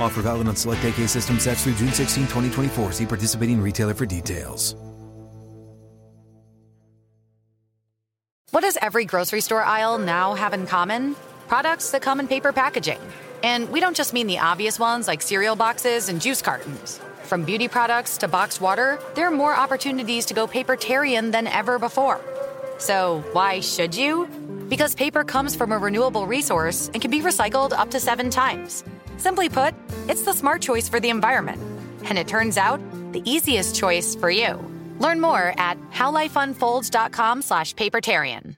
Offer 0.00 0.22
valid 0.22 0.48
on 0.48 0.56
select 0.56 0.84
AK 0.84 1.06
system 1.08 1.38
sets 1.38 1.64
through 1.64 1.74
June 1.74 1.92
16, 1.92 2.24
2024. 2.24 2.92
See 2.92 3.06
participating 3.06 3.60
retailer 3.60 3.94
for 3.94 4.06
details. 4.06 4.74
What 8.50 8.62
does 8.62 8.78
every 8.80 9.04
grocery 9.04 9.42
store 9.42 9.62
aisle 9.62 9.98
now 9.98 10.34
have 10.34 10.54
in 10.54 10.66
common? 10.66 11.16
Products 11.48 11.90
that 11.90 12.00
come 12.00 12.18
in 12.18 12.26
paper 12.26 12.50
packaging. 12.50 12.98
And 13.42 13.68
we 13.70 13.78
don't 13.78 13.94
just 13.94 14.14
mean 14.14 14.26
the 14.26 14.38
obvious 14.38 14.78
ones 14.78 15.06
like 15.06 15.20
cereal 15.20 15.54
boxes 15.54 16.08
and 16.08 16.20
juice 16.20 16.40
cartons. 16.40 16.98
From 17.24 17.44
beauty 17.44 17.68
products 17.68 18.16
to 18.18 18.26
boxed 18.26 18.62
water, 18.62 18.98
there 19.14 19.26
are 19.26 19.30
more 19.30 19.54
opportunities 19.54 20.24
to 20.26 20.34
go 20.34 20.46
papertarian 20.46 21.30
than 21.30 21.46
ever 21.46 21.78
before. 21.78 22.20
So, 22.78 23.22
why 23.32 23.60
should 23.60 23.94
you? 23.94 24.26
Because 24.68 24.94
paper 24.94 25.24
comes 25.24 25.54
from 25.54 25.72
a 25.72 25.78
renewable 25.78 26.26
resource 26.26 26.90
and 26.94 27.02
can 27.02 27.10
be 27.10 27.20
recycled 27.20 27.72
up 27.72 27.90
to 27.90 28.00
seven 28.00 28.30
times. 28.30 28.82
Simply 29.18 29.48
put, 29.48 29.74
it's 30.08 30.22
the 30.22 30.32
smart 30.32 30.62
choice 30.62 30.88
for 30.88 31.00
the 31.00 31.10
environment. 31.10 31.60
And 32.04 32.16
it 32.16 32.26
turns 32.26 32.56
out, 32.56 32.80
the 33.12 33.22
easiest 33.24 33.76
choice 33.76 34.14
for 34.16 34.30
you. 34.30 34.58
Learn 34.98 35.20
more 35.20 35.54
at 35.58 35.78
howlifeunfolds.com 35.90 37.42
slash 37.42 37.74
papertarian. 37.74 38.57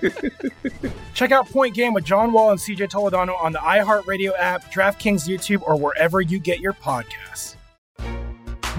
Check 1.14 1.32
out 1.32 1.48
Point 1.48 1.74
Game 1.74 1.92
with 1.92 2.04
John 2.04 2.32
Wall 2.32 2.50
and 2.50 2.58
CJ 2.58 2.90
Toledano 2.90 3.40
on 3.40 3.52
the 3.52 3.58
iHeartRadio 3.58 4.32
app, 4.38 4.72
DraftKings 4.72 5.28
YouTube, 5.28 5.62
or 5.62 5.76
wherever 5.76 6.20
you 6.20 6.38
get 6.38 6.60
your 6.60 6.72
podcasts. 6.72 7.56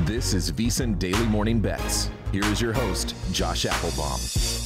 This 0.05 0.33
is 0.33 0.51
VSiN 0.51 0.97
Daily 0.97 1.25
Morning 1.25 1.59
Bets. 1.59 2.09
Here 2.31 2.45
is 2.45 2.59
your 2.61 2.73
host, 2.73 3.15
Josh 3.31 3.65
Appelbaum. 3.65 4.61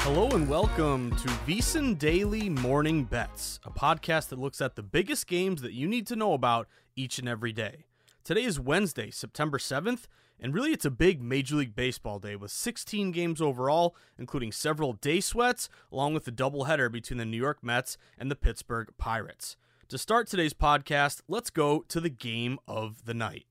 Hello 0.00 0.28
and 0.30 0.48
welcome 0.48 1.10
to 1.16 1.28
VSiN 1.46 1.98
Daily 1.98 2.48
Morning 2.48 3.04
Bets, 3.04 3.58
a 3.64 3.70
podcast 3.70 4.28
that 4.28 4.38
looks 4.38 4.60
at 4.60 4.76
the 4.76 4.82
biggest 4.82 5.26
games 5.26 5.62
that 5.62 5.72
you 5.72 5.88
need 5.88 6.06
to 6.06 6.16
know 6.16 6.32
about 6.32 6.68
each 6.96 7.18
and 7.18 7.28
every 7.28 7.52
day. 7.52 7.84
Today 8.24 8.42
is 8.42 8.58
Wednesday, 8.58 9.10
September 9.10 9.58
7th, 9.58 10.06
and 10.40 10.52
really 10.52 10.72
it's 10.72 10.84
a 10.84 10.90
big 10.90 11.22
Major 11.22 11.56
League 11.56 11.76
Baseball 11.76 12.18
day 12.18 12.34
with 12.34 12.50
16 12.50 13.12
games 13.12 13.40
overall, 13.40 13.94
including 14.18 14.50
several 14.50 14.94
day 14.94 15.20
sweats, 15.20 15.68
along 15.92 16.14
with 16.14 16.24
the 16.24 16.32
doubleheader 16.32 16.90
between 16.90 17.18
the 17.18 17.24
New 17.24 17.36
York 17.36 17.62
Mets 17.62 17.96
and 18.18 18.30
the 18.30 18.36
Pittsburgh 18.36 18.88
Pirates. 18.98 19.56
To 19.88 19.98
start 19.98 20.26
today's 20.26 20.54
podcast, 20.54 21.22
let's 21.28 21.50
go 21.50 21.84
to 21.88 22.00
the 22.00 22.10
game 22.10 22.58
of 22.66 23.04
the 23.04 23.14
night. 23.14 23.46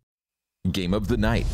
Game 0.70 0.94
of 0.94 1.08
the 1.08 1.16
night. 1.16 1.46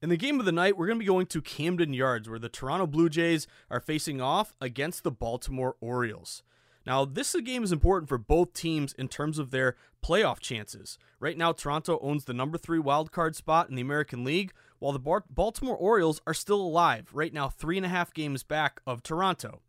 In 0.00 0.10
the 0.10 0.16
game 0.16 0.38
of 0.38 0.46
the 0.46 0.52
night, 0.52 0.76
we're 0.76 0.86
going 0.86 0.98
to 0.98 1.02
be 1.02 1.06
going 1.06 1.26
to 1.26 1.42
Camden 1.42 1.92
Yards, 1.92 2.28
where 2.28 2.38
the 2.38 2.48
Toronto 2.48 2.86
Blue 2.86 3.08
Jays 3.08 3.48
are 3.68 3.80
facing 3.80 4.20
off 4.20 4.54
against 4.60 5.02
the 5.02 5.10
Baltimore 5.10 5.74
Orioles. 5.80 6.44
Now, 6.88 7.04
this 7.04 7.36
game 7.44 7.64
is 7.64 7.70
important 7.70 8.08
for 8.08 8.16
both 8.16 8.54
teams 8.54 8.94
in 8.94 9.08
terms 9.08 9.38
of 9.38 9.50
their 9.50 9.76
playoff 10.02 10.40
chances. 10.40 10.96
Right 11.20 11.36
now, 11.36 11.52
Toronto 11.52 11.98
owns 12.00 12.24
the 12.24 12.32
number 12.32 12.56
three 12.56 12.78
wildcard 12.78 13.34
spot 13.34 13.68
in 13.68 13.74
the 13.74 13.82
American 13.82 14.24
League, 14.24 14.54
while 14.78 14.92
the 14.92 15.22
Baltimore 15.28 15.76
Orioles 15.76 16.22
are 16.26 16.32
still 16.32 16.62
alive, 16.62 17.10
right 17.12 17.34
now, 17.34 17.50
three 17.50 17.76
and 17.76 17.84
a 17.84 17.90
half 17.90 18.14
games 18.14 18.42
back 18.42 18.80
of 18.86 19.02
Toronto. 19.02 19.60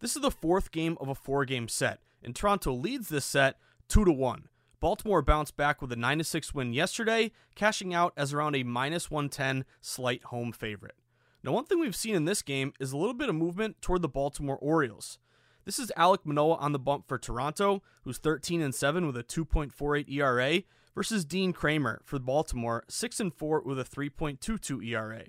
This 0.00 0.16
is 0.16 0.22
the 0.22 0.30
fourth 0.32 0.72
game 0.72 0.98
of 1.00 1.08
a 1.08 1.14
four 1.14 1.44
game 1.44 1.68
set, 1.68 2.00
and 2.20 2.34
Toronto 2.34 2.72
leads 2.72 3.10
this 3.10 3.24
set 3.24 3.60
2 3.86 4.04
to 4.04 4.10
1. 4.10 4.48
Baltimore 4.80 5.22
bounced 5.22 5.56
back 5.56 5.80
with 5.80 5.92
a 5.92 5.96
9 5.96 6.24
6 6.24 6.52
win 6.52 6.72
yesterday, 6.72 7.30
cashing 7.54 7.94
out 7.94 8.12
as 8.16 8.34
around 8.34 8.56
a 8.56 8.64
minus 8.64 9.08
110 9.08 9.64
slight 9.80 10.24
home 10.24 10.50
favorite. 10.50 10.96
Now, 11.44 11.52
one 11.52 11.64
thing 11.66 11.78
we've 11.78 11.94
seen 11.94 12.16
in 12.16 12.24
this 12.24 12.42
game 12.42 12.72
is 12.80 12.90
a 12.90 12.96
little 12.96 13.14
bit 13.14 13.28
of 13.28 13.36
movement 13.36 13.80
toward 13.80 14.02
the 14.02 14.08
Baltimore 14.08 14.58
Orioles. 14.60 15.20
This 15.66 15.80
is 15.80 15.90
Alek 15.96 16.24
Manoah 16.24 16.58
on 16.58 16.70
the 16.70 16.78
bump 16.78 17.08
for 17.08 17.18
Toronto, 17.18 17.82
who's 18.04 18.18
13 18.18 18.62
and 18.62 18.72
7 18.72 19.04
with 19.04 19.16
a 19.16 19.24
2.48 19.24 20.08
ERA, 20.08 20.62
versus 20.94 21.24
Dean 21.24 21.52
Kremer 21.52 22.00
for 22.04 22.20
Baltimore, 22.20 22.84
6 22.88 23.18
and 23.18 23.34
4 23.34 23.62
with 23.62 23.80
a 23.80 23.84
3.22 23.84 24.86
ERA. 24.86 25.24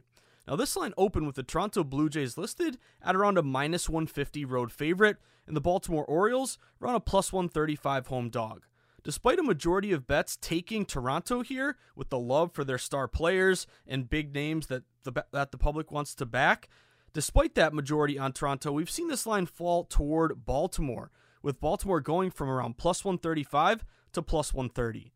Now, 0.47 0.55
this 0.55 0.75
line 0.75 0.93
opened 0.95 1.25
with 1.25 1.37
the 1.37 1.43
Toronto 1.43 1.83
Blue 1.83 2.07
Jays 2.07 2.37
listed 2.37 2.77
at 3.01 3.15
around 3.15 3.39
a 3.39 3.41
minus 3.41 3.89
150 3.89 4.45
road 4.45 4.71
favorite, 4.71 5.17
and 5.47 5.57
the 5.57 5.61
Baltimore 5.61 6.05
Orioles 6.05 6.59
around 6.79 6.93
a 6.93 6.99
plus 6.99 7.33
135 7.33 8.05
home 8.05 8.29
dog. 8.29 8.67
Despite 9.03 9.39
a 9.39 9.43
majority 9.43 9.91
of 9.91 10.05
bets 10.05 10.37
taking 10.39 10.85
Toronto 10.85 11.41
here 11.41 11.77
with 11.95 12.09
the 12.09 12.19
love 12.19 12.53
for 12.53 12.63
their 12.63 12.77
star 12.77 13.07
players 13.07 13.65
and 13.87 14.07
big 14.07 14.35
names 14.35 14.67
that 14.67 14.83
the, 15.03 15.25
that 15.31 15.51
the 15.51 15.57
public 15.57 15.91
wants 15.91 16.13
to 16.13 16.27
back, 16.27 16.69
despite 17.13 17.55
that 17.55 17.73
majority 17.73 18.17
on 18.17 18.33
Toronto, 18.33 18.71
we've 18.71 18.89
seen 18.89 19.07
this 19.07 19.25
line 19.25 19.45
fall 19.45 19.83
toward 19.83 20.45
Baltimore, 20.45 21.11
with 21.41 21.59
Baltimore 21.59 22.01
going 22.01 22.31
from 22.31 22.49
around 22.49 22.77
plus 22.77 23.05
135 23.05 23.85
to 24.13 24.21
plus 24.21 24.53
130. 24.53 25.13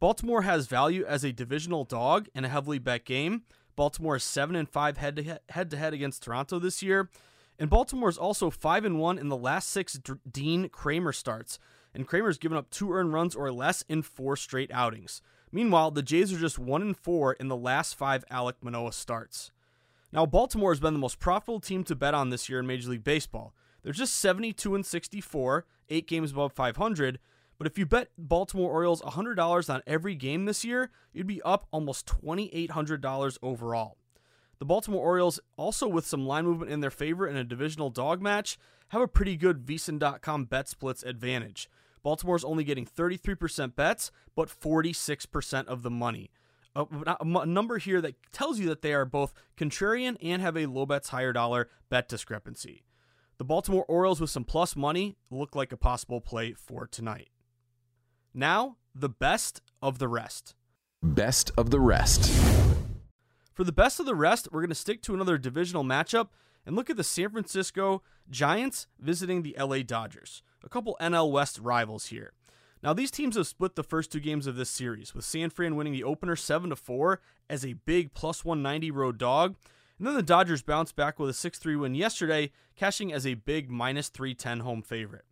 Baltimore 0.00 0.42
has 0.42 0.66
value 0.66 1.04
as 1.06 1.24
a 1.24 1.32
divisional 1.32 1.84
dog 1.84 2.28
in 2.34 2.44
a 2.44 2.48
heavily 2.48 2.78
bet 2.78 3.04
game. 3.04 3.42
Baltimore 3.76 4.16
is 4.16 4.24
7 4.24 4.54
and 4.54 4.68
5 4.68 4.96
head 4.98 5.16
to 5.16 5.76
head 5.76 5.94
against 5.94 6.22
Toronto 6.22 6.58
this 6.58 6.82
year. 6.82 7.10
And 7.58 7.70
Baltimore 7.70 8.08
is 8.08 8.18
also 8.18 8.50
5 8.50 8.84
and 8.84 8.98
1 8.98 9.18
in 9.18 9.28
the 9.28 9.36
last 9.36 9.70
6 9.70 10.00
Dean 10.30 10.68
Kremer 10.68 11.12
starts, 11.12 11.58
and 11.94 12.06
Kremer's 12.06 12.38
given 12.38 12.58
up 12.58 12.68
two 12.68 12.92
earned 12.92 13.12
runs 13.12 13.36
or 13.36 13.52
less 13.52 13.82
in 13.88 14.02
four 14.02 14.36
straight 14.36 14.72
outings. 14.72 15.22
Meanwhile, 15.52 15.92
the 15.92 16.02
Jays 16.02 16.32
are 16.32 16.38
just 16.38 16.58
1 16.58 16.82
and 16.82 16.96
4 16.96 17.34
in 17.34 17.46
the 17.46 17.56
last 17.56 17.94
5 17.94 18.24
Alek 18.30 18.54
Manoah 18.60 18.92
starts. 18.92 19.52
Now, 20.14 20.24
Baltimore 20.26 20.70
has 20.70 20.78
been 20.78 20.94
the 20.94 21.00
most 21.00 21.18
profitable 21.18 21.58
team 21.58 21.82
to 21.84 21.96
bet 21.96 22.14
on 22.14 22.30
this 22.30 22.48
year 22.48 22.60
in 22.60 22.68
Major 22.68 22.90
League 22.90 23.02
Baseball. 23.02 23.52
They're 23.82 23.92
just 23.92 24.14
72 24.14 24.72
and 24.72 24.86
64, 24.86 25.66
8 25.90 26.06
games 26.06 26.30
above 26.30 26.52
500, 26.52 27.18
but 27.58 27.66
if 27.66 27.76
you 27.76 27.84
bet 27.84 28.10
Baltimore 28.16 28.70
Orioles 28.70 29.02
$100 29.02 29.74
on 29.74 29.82
every 29.88 30.14
game 30.14 30.44
this 30.44 30.64
year, 30.64 30.92
you'd 31.12 31.26
be 31.26 31.42
up 31.42 31.66
almost 31.72 32.06
$2,800 32.06 33.38
overall. 33.42 33.96
The 34.60 34.64
Baltimore 34.64 35.04
Orioles, 35.04 35.40
also 35.56 35.88
with 35.88 36.06
some 36.06 36.28
line 36.28 36.44
movement 36.44 36.70
in 36.70 36.78
their 36.78 36.92
favor 36.92 37.26
in 37.26 37.36
a 37.36 37.42
divisional 37.42 37.90
dog 37.90 38.22
match, 38.22 38.56
have 38.90 39.02
a 39.02 39.08
pretty 39.08 39.36
good 39.36 39.66
VSiN.com 39.66 40.44
bet 40.44 40.68
splits 40.68 41.02
advantage. 41.02 41.68
Baltimore's 42.04 42.44
only 42.44 42.62
getting 42.62 42.86
33% 42.86 43.74
bets, 43.74 44.12
but 44.36 44.48
46% 44.48 45.66
of 45.66 45.82
the 45.82 45.90
money. 45.90 46.30
A, 46.76 47.16
a, 47.20 47.46
number 47.46 47.78
here 47.78 48.00
that 48.00 48.16
tells 48.32 48.58
you 48.58 48.68
that 48.68 48.82
they 48.82 48.92
are 48.92 49.04
both 49.04 49.32
contrarian 49.56 50.16
and 50.20 50.42
have 50.42 50.56
a 50.56 50.66
low 50.66 50.86
bets 50.86 51.10
higher 51.10 51.32
dollar 51.32 51.68
bet 51.88 52.08
discrepancy. 52.08 52.82
The 53.38 53.44
Baltimore 53.44 53.84
Orioles 53.86 54.20
with 54.20 54.30
some 54.30 54.44
plus 54.44 54.74
money 54.74 55.16
look 55.30 55.54
like 55.54 55.72
a 55.72 55.76
possible 55.76 56.20
play 56.20 56.52
for 56.52 56.86
tonight. 56.86 57.28
Now, 58.32 58.76
the 58.94 59.08
best 59.08 59.60
of 59.80 59.98
the 59.98 60.08
rest. 60.08 60.54
Best 61.02 61.52
of 61.56 61.70
the 61.70 61.80
rest. 61.80 62.32
For 63.52 63.62
the 63.62 63.72
best 63.72 64.00
of 64.00 64.06
the 64.06 64.14
rest, 64.16 64.48
we're 64.50 64.60
going 64.60 64.68
to 64.70 64.74
stick 64.74 65.00
to 65.02 65.14
another 65.14 65.38
divisional 65.38 65.84
matchup 65.84 66.28
and 66.66 66.74
look 66.74 66.90
at 66.90 66.96
the 66.96 67.04
San 67.04 67.30
Francisco 67.30 68.02
Giants 68.28 68.86
visiting 68.98 69.42
the 69.42 69.56
LA 69.58 69.82
Dodgers, 69.82 70.42
a 70.64 70.68
couple 70.68 70.96
NL 71.00 71.30
West 71.30 71.58
rivals 71.58 72.06
here. 72.06 72.32
Now 72.84 72.92
these 72.92 73.10
teams 73.10 73.36
have 73.36 73.46
split 73.46 73.76
the 73.76 73.82
first 73.82 74.12
two 74.12 74.20
games 74.20 74.46
of 74.46 74.56
this 74.56 74.68
series, 74.68 75.14
with 75.14 75.24
San 75.24 75.48
Fran 75.48 75.74
winning 75.74 75.94
the 75.94 76.04
opener 76.04 76.36
7 76.36 76.68
to 76.68 76.76
4 76.76 77.18
as 77.48 77.64
a 77.64 77.72
big 77.72 78.12
plus 78.12 78.44
190 78.44 78.90
road 78.90 79.16
dog, 79.16 79.56
and 79.98 80.06
then 80.06 80.14
the 80.14 80.22
Dodgers 80.22 80.62
bounced 80.62 80.94
back 80.94 81.18
with 81.18 81.30
a 81.30 81.32
6-3 81.32 81.80
win 81.80 81.94
yesterday, 81.94 82.52
cashing 82.76 83.10
as 83.10 83.26
a 83.26 83.34
big 83.34 83.70
minus 83.70 84.10
310 84.10 84.60
home 84.60 84.82
favorite. 84.82 85.24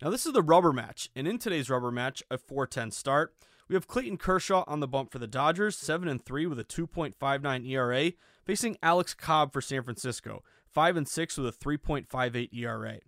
Now 0.00 0.08
this 0.08 0.24
is 0.24 0.32
the 0.32 0.42
rubber 0.42 0.72
match, 0.72 1.10
and 1.14 1.28
in 1.28 1.36
today's 1.36 1.68
rubber 1.68 1.90
match, 1.90 2.22
a 2.30 2.38
410 2.38 2.90
start. 2.92 3.34
We 3.68 3.74
have 3.74 3.86
Clayton 3.86 4.16
Kershaw 4.16 4.64
on 4.66 4.80
the 4.80 4.88
bump 4.88 5.12
for 5.12 5.18
the 5.18 5.26
Dodgers, 5.26 5.76
7 5.76 6.08
and 6.08 6.24
3 6.24 6.46
with 6.46 6.58
a 6.58 6.64
2.59 6.64 7.68
ERA, 7.68 8.12
facing 8.46 8.78
Alex 8.82 9.12
Cobb 9.12 9.52
for 9.52 9.60
San 9.60 9.82
Francisco, 9.82 10.42
5 10.72 10.96
and 10.96 11.06
6 11.06 11.36
with 11.36 11.48
a 11.48 11.52
3.58 11.52 12.48
ERA. 12.54 13.00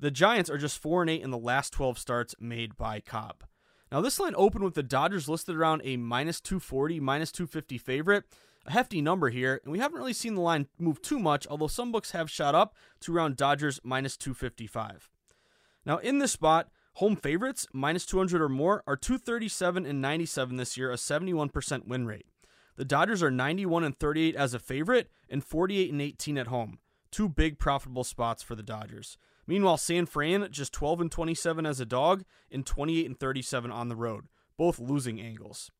The 0.00 0.10
Giants 0.10 0.50
are 0.50 0.58
just 0.58 0.78
4 0.78 1.02
and 1.02 1.10
8 1.10 1.22
in 1.22 1.30
the 1.30 1.38
last 1.38 1.72
12 1.72 1.98
starts 1.98 2.34
made 2.40 2.76
by 2.76 3.00
Cobb. 3.00 3.44
Now 3.92 4.00
this 4.00 4.18
line 4.18 4.34
opened 4.36 4.64
with 4.64 4.74
the 4.74 4.82
Dodgers 4.82 5.28
listed 5.28 5.56
around 5.56 5.82
a 5.84 5.96
minus 5.96 6.40
240, 6.40 7.00
minus 7.00 7.30
250 7.30 7.78
favorite, 7.78 8.24
a 8.66 8.72
hefty 8.72 9.00
number 9.00 9.30
here, 9.30 9.60
and 9.62 9.72
we 9.72 9.78
haven't 9.78 9.98
really 9.98 10.12
seen 10.12 10.34
the 10.34 10.40
line 10.40 10.66
move 10.78 11.00
too 11.00 11.18
much, 11.18 11.46
although 11.46 11.66
some 11.66 11.92
books 11.92 12.10
have 12.10 12.30
shot 12.30 12.54
up 12.54 12.74
to 13.00 13.14
around 13.14 13.36
Dodgers 13.36 13.80
minus 13.84 14.16
255. 14.16 15.10
Now 15.86 15.98
in 15.98 16.18
this 16.18 16.32
spot, 16.32 16.68
Home 16.98 17.16
favorites, 17.16 17.66
minus 17.72 18.06
200 18.06 18.40
or 18.40 18.48
more, 18.48 18.84
are 18.86 18.96
237 18.96 19.84
and 19.84 20.00
97 20.00 20.56
this 20.56 20.76
year, 20.76 20.92
a 20.92 20.94
71% 20.94 21.88
win 21.88 22.06
rate. 22.06 22.26
The 22.76 22.84
Dodgers 22.84 23.20
are 23.20 23.32
91 23.32 23.82
and 23.82 23.98
38 23.98 24.36
as 24.36 24.54
a 24.54 24.60
favorite 24.60 25.10
and 25.28 25.42
48 25.42 25.90
and 25.90 26.00
18 26.00 26.38
at 26.38 26.46
home. 26.46 26.78
Two 27.10 27.28
big 27.28 27.58
profitable 27.58 28.04
spots 28.04 28.44
for 28.44 28.54
the 28.54 28.62
Dodgers. 28.62 29.18
Meanwhile, 29.46 29.76
San 29.78 30.06
Fran 30.06 30.48
just 30.50 30.72
12 30.72 31.02
and 31.02 31.12
27 31.12 31.66
as 31.66 31.80
a 31.80 31.86
dog 31.86 32.24
and 32.50 32.64
28 32.64 33.06
and 33.06 33.18
37 33.18 33.70
on 33.70 33.88
the 33.88 33.96
road, 33.96 34.26
both 34.56 34.78
losing 34.78 35.20
angles. 35.20 35.70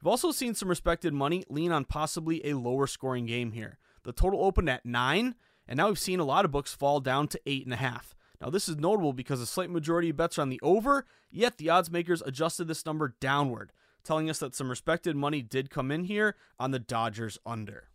We've 0.00 0.08
also 0.08 0.30
seen 0.32 0.54
some 0.54 0.68
respected 0.68 1.12
money 1.12 1.44
lean 1.48 1.72
on 1.72 1.84
possibly 1.84 2.44
a 2.46 2.54
lower 2.54 2.86
scoring 2.86 3.26
game 3.26 3.52
here. 3.52 3.78
The 4.04 4.12
total 4.12 4.42
opened 4.42 4.70
at 4.70 4.86
9, 4.86 5.34
and 5.68 5.76
now 5.76 5.88
we've 5.88 5.98
seen 5.98 6.20
a 6.20 6.24
lot 6.24 6.44
of 6.44 6.50
books 6.50 6.72
fall 6.72 7.00
down 7.00 7.28
to 7.28 7.40
8.5. 7.46 8.14
Now, 8.40 8.48
this 8.48 8.68
is 8.68 8.78
notable 8.78 9.12
because 9.12 9.40
a 9.40 9.46
slight 9.46 9.68
majority 9.68 10.10
of 10.10 10.16
bets 10.16 10.38
are 10.38 10.42
on 10.42 10.48
the 10.48 10.60
over, 10.62 11.04
yet 11.30 11.58
the 11.58 11.68
odds 11.68 11.90
makers 11.90 12.22
adjusted 12.24 12.68
this 12.68 12.86
number 12.86 13.14
downward, 13.20 13.72
telling 14.02 14.30
us 14.30 14.38
that 14.38 14.54
some 14.54 14.70
respected 14.70 15.14
money 15.16 15.42
did 15.42 15.68
come 15.68 15.90
in 15.90 16.04
here 16.04 16.36
on 16.58 16.70
the 16.70 16.78
Dodgers 16.78 17.38
under. 17.44 17.88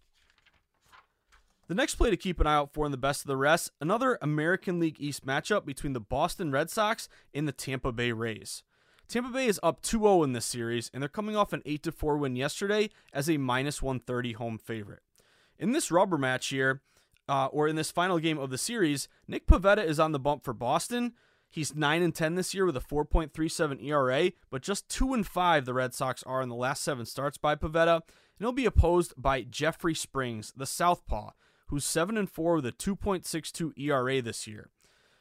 The 1.68 1.76
next 1.76 1.96
play 1.96 2.12
to 2.12 2.18
keep 2.18 2.40
an 2.40 2.46
eye 2.46 2.54
out 2.54 2.74
for 2.74 2.86
in 2.86 2.92
the 2.92 2.98
best 2.98 3.22
of 3.22 3.28
the 3.28 3.38
rest, 3.38 3.72
another 3.82 4.20
American 4.22 4.80
League 4.80 4.98
East 5.00 5.26
matchup 5.26 5.66
between 5.66 5.94
the 5.94 6.00
Boston 6.00 6.52
Red 6.52 6.70
Sox 6.70 7.10
and 7.34 7.48
the 7.48 7.52
Tampa 7.52 7.92
Bay 7.92 8.12
Rays. 8.12 8.62
Tampa 9.08 9.30
Bay 9.30 9.48
is 9.48 9.60
up 9.64 9.82
2 9.82 10.00
0 10.00 10.24
in 10.24 10.34
this 10.34 10.46
series, 10.46 10.92
and 10.94 11.02
they're 11.02 11.10
coming 11.10 11.36
off 11.36 11.54
an 11.54 11.64
8 11.66 11.88
4 11.96 12.18
win 12.18 12.36
yesterday 12.36 12.92
as 13.12 13.28
a 13.28 13.38
minus 13.38 13.82
130 13.82 14.34
home 14.34 14.60
favorite. 14.60 15.02
In 15.58 15.72
this 15.72 15.90
rubber 15.90 16.20
match 16.20 16.48
here, 16.48 16.82
uh, 17.28 17.48
or 17.48 17.68
in 17.68 17.76
this 17.76 17.90
final 17.90 18.20
game 18.20 18.38
of 18.38 18.52
the 18.52 18.58
series, 18.60 19.08
Nick 19.28 19.48
Pivetta 19.48 19.84
is 19.84 20.00
on 20.00 20.12
the 20.12 20.20
bump 20.20 20.44
for 20.44 20.54
Boston. 20.54 21.14
He's 21.50 21.74
9 21.74 22.02
and 22.04 22.14
10 22.14 22.36
this 22.36 22.54
year 22.54 22.66
with 22.66 22.78
a 22.78 22.82
4.37 22.82 23.84
ERA, 23.84 24.32
but 24.52 24.62
just 24.62 24.90
2 24.90 25.16
and 25.16 25.26
5 25.26 25.66
the 25.66 25.74
Red 25.74 25.96
Sox 25.96 26.22
are 26.24 26.44
in 26.44 26.50
the 26.50 26.56
last 26.56 26.84
7 26.84 27.06
starts 27.08 27.38
by 27.38 27.56
Pivetta, 27.56 27.96
and 27.96 28.04
he'll 28.40 28.52
be 28.52 28.66
opposed 28.66 29.14
by 29.18 29.42
Jeffrey 29.42 29.96
Springs, 29.96 30.54
the 30.56 30.66
southpaw, 30.66 31.32
who's 31.68 31.86
7 31.86 32.18
and 32.18 32.30
4 32.30 32.56
with 32.56 32.66
a 32.66 32.72
2.62 32.72 33.78
ERA 33.78 34.22
this 34.22 34.48
year. 34.48 34.70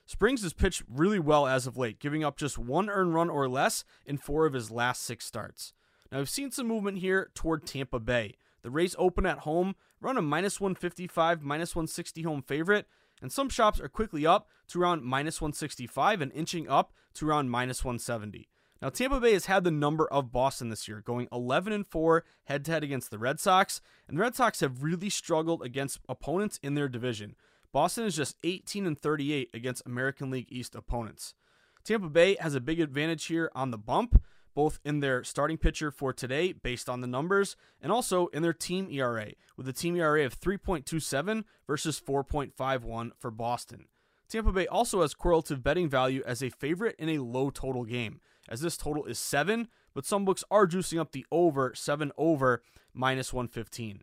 Springs 0.07 0.43
has 0.43 0.53
pitched 0.53 0.83
really 0.89 1.19
well 1.19 1.47
as 1.47 1.67
of 1.67 1.79
late, 1.79 1.99
giving 1.99 2.23
up 2.23 2.37
just 2.37 2.59
one 2.59 2.91
earned 2.91 3.15
run 3.15 3.31
or 3.31 3.49
less 3.49 3.85
in 4.05 4.19
4 4.19 4.47
of 4.47 4.53
his 4.53 4.71
last 4.71 5.03
6 5.03 5.25
starts. 5.25 5.73
Now, 6.13 6.19
we've 6.19 6.29
seen 6.29 6.51
some 6.51 6.69
movement 6.69 6.99
here 6.99 7.31
toward 7.35 7.67
Tampa 7.67 7.99
Bay. 7.99 8.37
The 8.63 8.71
Rays 8.71 8.95
open 8.99 9.27
at 9.27 9.41
home, 9.41 9.75
run 10.01 10.17
a 10.17 10.23
minus 10.23 10.61
155, 10.61 11.43
minus 11.43 11.75
160 11.75 12.23
home 12.23 12.43
favorite, 12.43 12.87
and 13.21 13.33
some 13.33 13.49
shops 13.49 13.81
are 13.81 13.89
quickly 13.89 14.27
up 14.27 14.49
to 14.69 14.81
around 14.81 15.03
minus 15.03 15.41
165 15.41 16.21
and 16.21 16.33
inching 16.33 16.69
up 16.69 16.93
to 17.15 17.29
around 17.29 17.51
minus 17.51 17.85
170. 17.85 18.49
Now, 18.83 18.91
Tampa 18.91 19.21
Bay 19.21 19.33
has 19.33 19.47
had 19.47 19.65
the 19.65 19.71
number 19.71 20.07
of 20.09 20.33
Boston 20.33 20.69
this 20.69 20.89
year, 20.89 21.01
going 21.01 21.29
11 21.33 21.73
and 21.73 21.87
4 21.87 22.25
head 22.45 22.65
to 22.65 22.73
head 22.73 22.85
against 22.85 23.11
the 23.11 23.19
Red 23.19 23.41
Sox, 23.41 23.81
and 24.07 24.17
the 24.17 24.21
Red 24.21 24.35
Sox 24.35 24.61
have 24.61 24.83
really 24.83 25.09
struggled 25.09 25.63
against 25.63 26.01
opponents 26.09 26.59
in 26.63 26.75
their 26.75 26.89
division. 26.89 27.35
Boston 27.73 28.05
is 28.05 28.15
just 28.15 28.37
18 28.45 28.87
and 28.87 28.99
38 28.99 29.51
against 29.55 29.87
American 29.87 30.31
League 30.31 30.47
East 30.51 30.75
opponents. 30.75 31.35
Tampa 31.83 32.09
Bay 32.09 32.37
has 32.41 32.55
a 32.55 32.61
big 32.61 32.81
advantage 32.81 33.27
here 33.27 33.51
on 33.55 33.71
the 33.71 33.79
bump, 33.79 34.23
both 34.55 34.79
in 34.85 35.01
their 35.01 35.25
starting 35.25 35.59
pitcher 35.59 35.91
for 35.91 36.13
today, 36.13 36.53
based 36.53 36.89
on 36.89 37.01
the 37.01 37.07
numbers, 37.07 37.57
and 37.83 37.91
also 37.91 38.29
in 38.29 38.43
their 38.43 38.53
team 38.53 38.89
ERA, 38.91 39.33
with 39.57 39.69
a 39.69 39.73
team 39.73 39.97
ERA 39.97 40.25
of 40.25 40.39
3.27 40.41 41.45
versus 41.67 42.01
4.51 42.01 43.11
for 43.19 43.31
Boston. 43.31 43.87
Tampa 44.29 44.53
Bay 44.53 44.67
also 44.67 45.03
has 45.03 45.15
correlative 45.15 45.63
betting 45.63 45.89
value 45.89 46.23
as 46.27 46.43
a 46.43 46.51
favorite 46.51 46.97
in 46.99 47.09
a 47.09 47.19
low 47.19 47.51
total 47.51 47.85
game, 47.85 48.21
as 48.49 48.61
this 48.61 48.77
total 48.77 49.05
is 49.05 49.19
7, 49.19 49.69
but 49.95 50.07
some 50.07 50.25
books 50.25 50.45
are 50.51 50.67
juicing 50.67 51.01
up 51.01 51.13
the 51.13 51.27
over 51.31 51.73
7 51.75 52.13
over 52.17 52.63
minus 52.93 53.33
115. 53.33 54.03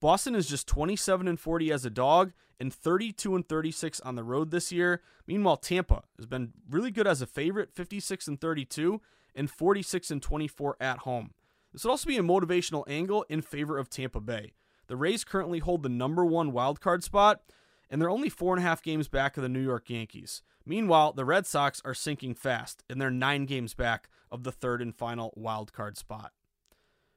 Boston 0.00 0.34
is 0.34 0.48
just 0.48 0.66
27 0.66 1.28
and 1.28 1.38
40 1.38 1.72
as 1.72 1.84
a 1.84 1.90
dog 1.90 2.32
and 2.58 2.74
32 2.74 3.36
and 3.36 3.48
36 3.48 4.00
on 4.00 4.16
the 4.16 4.24
road 4.24 4.50
this 4.50 4.72
year. 4.72 5.00
Meanwhile, 5.26 5.58
Tampa 5.58 6.02
has 6.16 6.26
been 6.26 6.52
really 6.68 6.90
good 6.90 7.06
as 7.06 7.22
a 7.22 7.26
favorite, 7.26 7.70
56 7.72 8.26
and 8.26 8.40
32 8.40 9.00
and 9.34 9.50
46 9.50 10.10
and 10.10 10.22
24 10.22 10.76
at 10.80 10.98
home. 10.98 11.30
This 11.72 11.84
would 11.84 11.90
also 11.90 12.08
be 12.08 12.18
a 12.18 12.22
motivational 12.22 12.84
angle 12.88 13.24
in 13.28 13.42
favor 13.42 13.78
of 13.78 13.88
Tampa 13.88 14.20
Bay. 14.20 14.52
The 14.88 14.96
Rays 14.96 15.24
currently 15.24 15.60
hold 15.60 15.82
the 15.82 15.88
number 15.88 16.24
one 16.24 16.52
wildcard 16.52 17.02
spot, 17.02 17.40
and 17.92 18.00
they're 18.00 18.10
only 18.10 18.30
four 18.30 18.54
and 18.56 18.64
a 18.64 18.66
half 18.66 18.82
games 18.82 19.06
back 19.06 19.36
of 19.36 19.42
the 19.42 19.50
New 19.50 19.60
York 19.60 19.90
Yankees. 19.90 20.42
Meanwhile, 20.64 21.12
the 21.12 21.26
Red 21.26 21.46
Sox 21.46 21.82
are 21.84 21.92
sinking 21.92 22.34
fast, 22.34 22.82
and 22.88 22.98
they're 22.98 23.10
nine 23.10 23.44
games 23.44 23.74
back 23.74 24.08
of 24.30 24.44
the 24.44 24.50
third 24.50 24.80
and 24.80 24.96
final 24.96 25.34
wildcard 25.38 25.98
spot. 25.98 26.32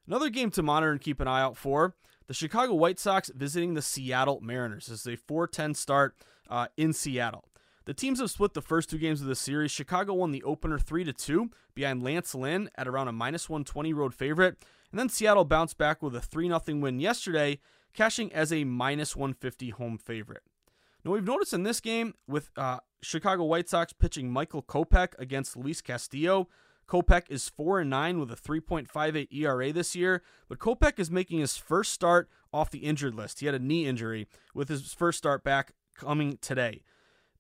Another 0.06 0.30
game 0.30 0.52
to 0.52 0.62
monitor 0.62 0.92
and 0.92 1.00
keep 1.00 1.22
an 1.22 1.30
eye 1.30 1.42
out 1.42 1.56
for 1.56 1.96
the 2.28 2.34
Chicago 2.34 2.74
White 2.74 3.00
Sox 3.00 3.32
visiting 3.34 3.74
the 3.74 3.82
Seattle 3.82 4.42
Mariners. 4.42 4.88
This 4.88 5.02
is 5.02 5.08
a 5.08 5.16
4 5.16 5.48
10 5.48 5.74
start 5.76 6.16
uh, 6.50 6.68
in 6.76 6.92
Seattle. 6.92 7.46
The 7.86 7.94
teams 7.94 8.20
have 8.20 8.32
split 8.32 8.54
the 8.54 8.62
first 8.62 8.90
two 8.90 8.98
games 8.98 9.22
of 9.22 9.28
the 9.28 9.36
series. 9.36 9.72
Chicago 9.72 10.14
won 10.16 10.32
the 10.32 10.44
opener 10.44 10.78
3 10.78 11.06
to 11.06 11.14
2 11.14 11.52
behind 11.74 12.04
Lance 12.04 12.36
Lynn 12.36 12.70
at 12.76 12.88
around 12.88 13.08
a 13.08 13.14
minus 13.14 13.48
120 13.48 13.94
road 13.94 14.14
favorite. 14.14 14.58
And 14.92 15.00
then 15.00 15.08
Seattle 15.08 15.46
bounced 15.46 15.78
back 15.78 16.04
with 16.04 16.16
a 16.16 16.22
3 16.22 16.48
0 16.48 16.62
win 16.80 17.00
yesterday, 17.00 17.60
cashing 17.94 18.34
as 18.34 18.52
a 18.52 18.66
minus 18.66 19.16
150 19.16 19.70
home 19.70 19.98
favorite. 19.98 20.44
Now, 21.06 21.12
we've 21.12 21.24
noticed 21.24 21.54
in 21.54 21.62
this 21.62 21.80
game 21.80 22.16
with 22.28 22.50
uh, 22.58 22.80
Chicago 23.04 23.44
White 23.44 23.70
Sox 23.70 23.94
pitching 23.94 24.32
Michael 24.32 24.64
Kopech 24.64 25.10
against 25.20 25.56
Luis 25.56 25.80
Castillo. 25.80 26.50
Kopech 26.88 27.30
is 27.30 27.48
4 27.48 27.82
and 27.82 27.92
9 27.92 28.20
with 28.20 28.32
a 28.32 28.36
3.58 28.36 29.28
ERA 29.32 29.72
this 29.72 29.96
year, 29.96 30.24
but 30.50 30.58
Kopech 30.58 30.98
is 30.98 31.12
making 31.12 31.40
his 31.40 31.58
first 31.58 31.94
start 31.94 32.28
off 32.52 32.72
the 32.72 32.80
injured 32.80 33.14
list. 33.14 33.40
He 33.40 33.46
had 33.46 33.54
a 33.54 33.60
knee 33.60 33.86
injury 33.86 34.28
with 34.56 34.68
his 34.68 34.94
first 34.94 35.20
start 35.20 35.44
back 35.44 35.74
coming 35.96 36.40
today. 36.42 36.82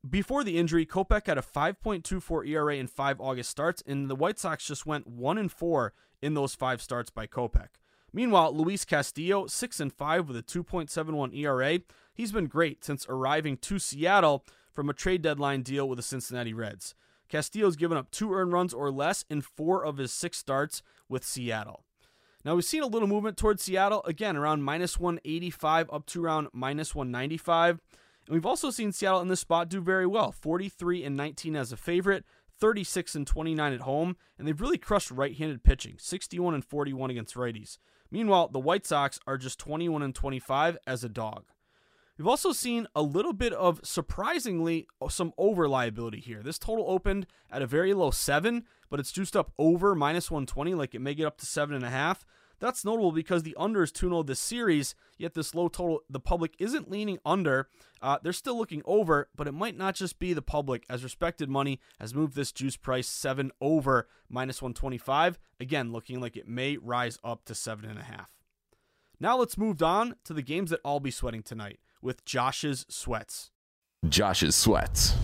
Before 0.08 0.44
the 0.44 0.60
injury, 0.60 0.86
Kopech 0.86 1.26
had 1.26 1.40
a 1.40 1.42
5.24 1.42 2.48
ERA 2.48 2.76
in 2.76 2.86
5 2.86 3.20
August 3.20 3.50
starts 3.50 3.82
and 3.88 4.10
the 4.10 4.16
White 4.16 4.38
Sox 4.38 4.68
just 4.68 4.86
went 4.86 5.08
1 5.08 5.40
and 5.40 5.52
4 5.52 5.94
in 6.22 6.36
those 6.36 6.54
5 6.54 6.84
starts 6.84 7.10
by 7.10 7.26
Kopech. 7.26 7.70
Meanwhile, 8.16 8.56
Luis 8.56 8.86
Castillo, 8.86 9.46
6 9.46 9.80
and 9.82 9.92
5 9.92 10.30
with 10.30 10.38
a 10.38 10.42
2.71 10.42 11.36
ERA. 11.36 11.80
He's 12.14 12.32
been 12.32 12.48
great 12.48 12.82
since 12.86 13.06
arriving 13.10 13.58
to 13.58 13.78
Seattle 13.78 14.46
from 14.72 14.90
a 14.90 14.94
trade 14.94 15.22
deadline 15.22 15.64
deal 15.64 15.90
with 15.90 15.98
the 15.98 16.04
Cincinnati 16.04 16.54
Reds. 16.54 16.96
Castillo's 17.28 17.76
given 17.76 17.98
up 17.98 18.10
two 18.12 18.34
earned 18.34 18.54
runs 18.54 18.74
or 18.74 18.90
less 18.90 19.26
in 19.30 19.42
four 19.42 19.84
of 19.84 19.98
his 19.98 20.14
six 20.14 20.38
starts 20.38 20.82
with 21.10 21.26
Seattle. 21.26 21.84
Now 22.46 22.56
we've 22.56 22.64
seen 22.64 22.84
a 22.84 22.88
little 22.88 23.10
movement 23.10 23.36
towards 23.36 23.64
Seattle, 23.64 24.02
again 24.06 24.38
around 24.38 24.64
minus 24.64 24.98
185 24.98 25.90
up 25.92 26.06
to 26.06 26.24
around 26.24 26.48
minus 26.54 26.96
195. 26.96 27.82
And 28.28 28.34
we've 28.34 28.46
also 28.46 28.70
seen 28.70 28.94
Seattle 28.94 29.20
in 29.20 29.28
this 29.28 29.42
spot 29.42 29.68
do 29.68 29.82
very 29.82 30.08
well 30.08 30.32
43 30.32 31.04
and 31.04 31.18
19 31.18 31.58
as 31.58 31.74
a 31.74 31.78
favorite, 31.78 32.24
36 32.62 33.14
and 33.16 33.28
29 33.28 33.74
at 33.74 33.82
home, 33.82 34.16
and 34.40 34.48
they've 34.48 34.62
really 34.62 34.78
crushed 34.78 35.12
right 35.12 35.36
handed 35.36 35.66
pitching 35.66 35.96
61 35.98 36.54
and 36.54 36.64
41 36.64 37.10
against 37.10 37.36
righties. 37.36 37.78
Meanwhile, 38.12 38.50
the 38.50 38.60
White 38.60 38.86
Sox 38.86 39.20
are 39.28 39.38
just 39.38 39.60
21 39.60 40.02
and 40.02 40.16
25 40.16 40.78
as 40.86 41.04
a 41.04 41.10
dog. 41.10 41.46
We've 42.18 42.28
also 42.28 42.54
seen 42.54 42.88
a 42.96 43.02
little 43.02 43.34
bit 43.34 43.52
of 43.52 43.82
surprisingly 43.84 44.88
some 45.10 45.34
over 45.38 45.68
liability 45.68 46.22
here. 46.22 46.42
This 46.42 46.58
total 46.58 46.86
opened 46.88 47.28
at 47.52 47.62
a 47.62 47.68
very 47.68 47.94
low 47.94 48.12
seven, 48.12 48.64
but 48.90 49.02
it's 49.02 49.12
juiced 49.12 49.36
up 49.36 49.52
over 49.60 49.96
minus 49.96 50.32
120, 50.32 50.76
like 50.76 50.96
it 50.96 51.02
may 51.02 51.14
get 51.14 51.28
up 51.28 51.38
to 51.40 51.46
seven 51.46 51.76
and 51.76 51.84
a 51.84 51.90
half. 51.90 52.26
That's 52.60 52.86
notable 52.86 53.12
because 53.12 53.44
the 53.44 53.56
under 53.58 53.84
is 53.84 53.92
2 53.92 54.08
0 54.10 54.24
this 54.24 54.40
series, 54.40 54.96
yet 55.18 55.34
this 55.34 55.54
low 55.54 55.68
total, 55.68 56.02
the 56.10 56.20
public 56.20 56.56
isn't 56.60 56.90
leaning 56.90 57.20
under. 57.26 57.68
Uh, 58.02 58.18
they're 58.22 58.34
still 58.34 58.58
looking 58.58 58.82
over, 58.86 59.30
but 59.36 59.48
it 59.48 59.54
might 59.54 59.78
not 59.78 59.96
just 59.96 60.20
be 60.20 60.34
the 60.34 60.42
public, 60.42 60.86
as 60.90 61.04
respected 61.04 61.50
money 61.50 61.80
has 62.00 62.14
moved 62.14 62.36
this 62.36 62.52
juice 62.52 62.78
price 62.78 63.08
7 63.08 63.52
over 63.60 64.08
minus 64.30 64.62
125. 64.62 65.40
Again, 65.60 65.92
looking 65.92 66.20
like 66.20 66.38
it 66.38 66.48
may 66.48 66.78
rise 66.78 67.18
up 67.24 67.46
to 67.46 67.54
7.5. 67.54 68.26
Now 69.20 69.38
let's 69.38 69.58
move 69.58 69.82
on 69.82 70.16
to 70.26 70.34
the 70.34 70.42
games 70.42 70.70
that 70.72 70.82
I'll 70.84 71.00
be 71.00 71.12
sweating 71.12 71.44
tonight 71.44 71.80
with 72.02 72.26
Josh's 72.26 72.86
sweats. 72.90 73.52
Josh's 74.08 74.56
sweats. 74.56 75.16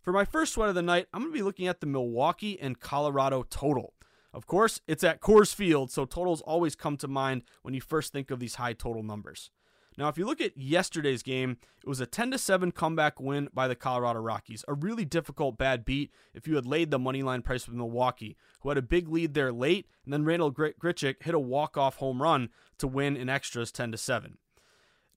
For 0.00 0.12
my 0.12 0.24
first 0.24 0.52
sweat 0.54 0.68
of 0.68 0.76
the 0.76 0.82
night, 0.82 1.06
I'm 1.12 1.22
going 1.22 1.32
to 1.32 1.36
be 1.36 1.42
looking 1.42 1.66
at 1.66 1.80
the 1.80 1.86
Milwaukee 1.86 2.58
and 2.60 2.78
Colorado 2.78 3.42
total. 3.42 3.92
Of 4.36 4.46
course, 4.46 4.82
it's 4.86 5.02
at 5.02 5.22
Coors 5.22 5.54
Field, 5.54 5.90
so 5.90 6.04
totals 6.04 6.42
always 6.42 6.76
come 6.76 6.98
to 6.98 7.08
mind 7.08 7.42
when 7.62 7.72
you 7.72 7.80
first 7.80 8.12
think 8.12 8.30
of 8.30 8.38
these 8.38 8.56
high 8.56 8.74
total 8.74 9.02
numbers. 9.02 9.50
Now, 9.96 10.08
if 10.08 10.18
you 10.18 10.26
look 10.26 10.42
at 10.42 10.58
yesterday's 10.58 11.22
game, 11.22 11.56
it 11.82 11.88
was 11.88 12.00
a 12.00 12.06
10 12.06 12.32
to 12.32 12.38
7 12.38 12.70
comeback 12.70 13.18
win 13.18 13.48
by 13.54 13.66
the 13.66 13.74
Colorado 13.74 14.20
Rockies. 14.20 14.62
A 14.68 14.74
really 14.74 15.06
difficult 15.06 15.56
bad 15.56 15.86
beat 15.86 16.12
if 16.34 16.46
you 16.46 16.56
had 16.56 16.66
laid 16.66 16.90
the 16.90 16.98
money 16.98 17.22
line 17.22 17.40
price 17.40 17.66
with 17.66 17.78
Milwaukee, 17.78 18.36
who 18.60 18.68
had 18.68 18.76
a 18.76 18.82
big 18.82 19.08
lead 19.08 19.32
there 19.32 19.52
late, 19.52 19.86
and 20.04 20.12
then 20.12 20.26
Randal 20.26 20.52
Grichuk 20.52 21.22
hit 21.22 21.34
a 21.34 21.38
walk-off 21.38 21.96
home 21.96 22.20
run 22.20 22.50
to 22.76 22.86
win 22.86 23.16
in 23.16 23.30
extras 23.30 23.72
10 23.72 23.92
to 23.92 23.96
7. 23.96 24.36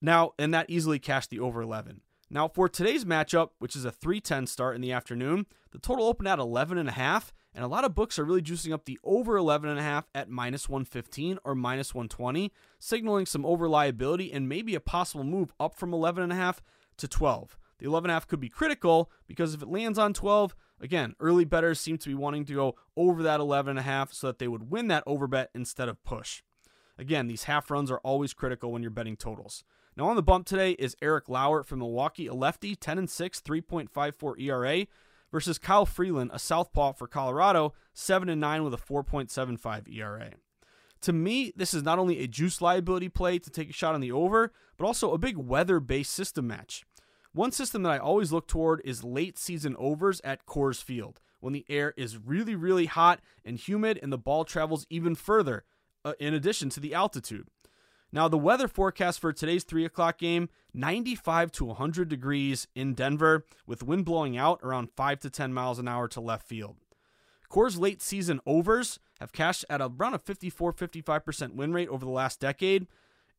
Now, 0.01 0.31
and 0.39 0.53
that 0.53 0.69
easily 0.69 0.97
cashed 0.97 1.29
the 1.29 1.41
over 1.41 1.61
11. 1.61 1.99
Now, 2.31 2.48
for 2.48 2.69
today's 2.69 3.05
matchup, 3.05 3.50
which 3.57 3.75
is 3.75 3.86
a 3.86 3.91
310 3.91 4.45
start 4.45 4.75
in 4.75 4.81
the 4.81 4.91
afternoon, 4.91 5.48
the 5.71 5.79
total 5.79 6.05
opened 6.05 6.27
at 6.27 6.38
11.5, 6.38 7.31
and 7.55 7.65
a 7.65 7.67
lot 7.67 7.83
of 7.83 7.95
books 7.95 8.19
are 8.19 8.24
really 8.24 8.43
juicing 8.43 8.71
up 8.71 8.86
the 8.86 9.00
over 9.03 9.33
11.5 9.33 10.03
at 10.13 10.29
minus 10.29 10.69
115 10.69 11.39
or 11.43 11.55
minus 11.55 11.95
120, 11.95 12.53
signaling 12.77 13.25
some 13.25 13.48
over 13.48 13.67
liability 13.67 14.31
and 14.31 14.48
maybe 14.48 14.75
a 14.75 14.79
possible 14.79 15.24
move 15.24 15.51
up 15.59 15.74
from 15.74 15.89
11.5 15.89 16.57
to 16.98 17.07
12. 17.07 17.57
The 17.79 17.88
11.5 17.88 18.27
could 18.27 18.39
be 18.39 18.50
critical 18.50 19.09
because 19.25 19.55
if 19.55 19.63
it 19.63 19.69
lands 19.69 19.98
on 19.98 20.13
12, 20.13 20.55
again, 20.79 21.15
early 21.19 21.45
bettors 21.45 21.79
seem 21.79 21.98
to 21.98 22.09
be 22.09 22.15
wanting 22.15 22.45
to 22.45 22.53
go 22.53 22.75
over 22.95 23.24
that 23.24 23.39
11.5 23.39 24.13
so 24.13 24.27
that 24.27 24.38
they 24.38 24.48
would 24.48 24.69
win 24.69 24.88
that 24.89 25.03
over 25.07 25.25
bet 25.25 25.50
instead 25.55 25.89
of 25.89 26.03
push. 26.03 26.43
Again, 27.00 27.25
these 27.25 27.45
half 27.45 27.71
runs 27.71 27.89
are 27.89 28.00
always 28.00 28.33
critical 28.33 28.71
when 28.71 28.83
you're 28.83 28.91
betting 28.91 29.15
totals. 29.15 29.63
Now 30.00 30.08
on 30.08 30.15
the 30.15 30.24
bump 30.24 30.46
today 30.46 30.72
is 30.79 30.96
Eric 31.01 31.27
Lauer 31.27 31.62
from 31.62 31.79
Milwaukee, 31.79 32.27
a 32.27 32.34
lefty, 32.34 32.74
10 32.74 33.00
and 33.00 33.10
6, 33.10 33.41
3.54 33.41 34.39
ERA, 34.39 34.88
versus 35.29 35.58
Kyle 35.58 35.86
Freeland, 35.86 36.32
a 36.34 36.39
southpaw 36.39 36.94
for 36.94 37.06
Colorado, 37.06 37.74
7 37.96 38.29
and 38.29 38.39
9 38.39 38.63
with 38.63 38.74
a 38.74 38.77
4.75 38.77 39.94
ERA. 39.94 40.32
To 41.01 41.12
me, 41.12 41.51
this 41.53 41.74
is 41.74 41.84
not 41.84 42.00
only 42.00 42.20
a 42.20 42.29
juice 42.29 42.62
liability 42.62 43.10
play 43.10 43.39
to 43.39 43.50
take 43.50 43.70
a 43.70 43.74
shot 43.74 43.94
on 43.94 44.00
the 44.00 44.13
over, 44.13 44.53
but 44.77 44.86
also 44.86 45.12
a 45.12 45.18
big 45.18 45.36
weather-based 45.36 46.13
system 46.13 46.48
match. 46.48 46.86
One 47.34 47.51
system 47.51 47.84
that 47.84 47.91
I 47.91 47.98
always 47.98 48.32
look 48.32 48.48
toward 48.48 48.82
is 48.86 49.03
late 49.03 49.38
season 49.38 49.75
overs 49.77 50.22
at 50.24 50.46
Coors 50.46 50.82
Field, 50.82 51.20
when 51.41 51.51
the 51.51 51.65
air 51.68 51.94
is 51.98 52.18
really, 52.18 52.56
really 52.56 52.86
hot 52.86 53.20
and 53.44 53.58
humid 53.58 54.00
and 54.01 54.13
the 54.13 54.18
ball 54.18 54.46
travels 54.46 54.88
even 54.89 55.13
further, 55.13 55.65
uh, 56.06 56.13
in 56.22 56.34
addition 56.34 56.70
to 56.70 56.79
the 56.79 56.94
altitude. 56.94 57.48
Now, 58.11 58.27
the 58.27 58.37
weather 58.37 58.67
forecast 58.67 59.19
for 59.19 59.31
today's 59.31 59.63
3 59.63 59.85
o'clock 59.85 60.17
game 60.17 60.49
95 60.73 61.51
to 61.53 61.65
100 61.65 62.09
degrees 62.09 62.67
in 62.73 62.93
Denver, 62.93 63.45
with 63.67 63.83
wind 63.83 64.05
blowing 64.05 64.37
out 64.37 64.59
around 64.63 64.89
5 64.95 65.19
to 65.21 65.29
10 65.29 65.53
miles 65.53 65.77
an 65.79 65.87
hour 65.87 66.07
to 66.09 66.21
left 66.21 66.47
field. 66.47 66.77
Coors 67.51 67.79
late 67.79 68.01
season 68.01 68.39
overs 68.45 68.99
have 69.19 69.31
cashed 69.31 69.65
at 69.69 69.81
around 69.81 70.13
a 70.13 70.19
54 70.19 70.73
55% 70.73 71.55
win 71.55 71.73
rate 71.73 71.89
over 71.89 72.05
the 72.05 72.11
last 72.11 72.39
decade. 72.39 72.87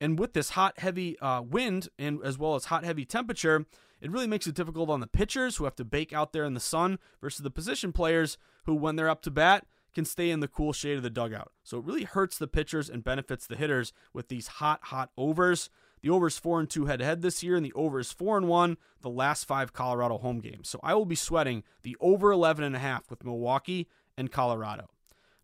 And 0.00 0.18
with 0.18 0.32
this 0.32 0.50
hot, 0.50 0.78
heavy 0.78 1.18
uh, 1.20 1.42
wind 1.42 1.88
and 1.98 2.20
as 2.24 2.38
well 2.38 2.54
as 2.54 2.66
hot, 2.66 2.84
heavy 2.84 3.04
temperature, 3.04 3.66
it 4.00 4.10
really 4.10 4.26
makes 4.26 4.46
it 4.46 4.54
difficult 4.54 4.88
on 4.88 5.00
the 5.00 5.06
pitchers 5.06 5.56
who 5.56 5.64
have 5.64 5.76
to 5.76 5.84
bake 5.84 6.12
out 6.12 6.32
there 6.32 6.44
in 6.44 6.54
the 6.54 6.60
sun 6.60 6.98
versus 7.20 7.42
the 7.42 7.50
position 7.50 7.92
players 7.92 8.38
who, 8.64 8.74
when 8.74 8.96
they're 8.96 9.10
up 9.10 9.22
to 9.22 9.30
bat, 9.30 9.66
can 9.94 10.04
stay 10.04 10.30
in 10.30 10.40
the 10.40 10.48
cool 10.48 10.72
shade 10.72 10.96
of 10.96 11.02
the 11.02 11.10
dugout. 11.10 11.52
So 11.62 11.78
it 11.78 11.84
really 11.84 12.04
hurts 12.04 12.38
the 12.38 12.46
pitchers 12.46 12.88
and 12.88 13.04
benefits 13.04 13.46
the 13.46 13.56
hitters 13.56 13.92
with 14.12 14.28
these 14.28 14.46
hot, 14.46 14.80
hot 14.84 15.10
overs. 15.16 15.70
The 16.02 16.10
over 16.10 16.28
is 16.28 16.38
4 16.38 16.60
and 16.60 16.70
2 16.70 16.86
head 16.86 17.00
to 17.00 17.04
head 17.04 17.22
this 17.22 17.42
year, 17.42 17.56
and 17.56 17.64
the 17.64 17.72
over 17.74 18.00
is 18.00 18.12
4 18.12 18.38
and 18.38 18.48
1 18.48 18.76
the 19.02 19.10
last 19.10 19.44
five 19.44 19.72
Colorado 19.72 20.18
home 20.18 20.40
games. 20.40 20.68
So 20.68 20.80
I 20.82 20.94
will 20.94 21.04
be 21.04 21.14
sweating 21.14 21.62
the 21.82 21.96
over 22.00 22.30
11.5 22.30 23.10
with 23.10 23.24
Milwaukee 23.24 23.88
and 24.16 24.32
Colorado. 24.32 24.88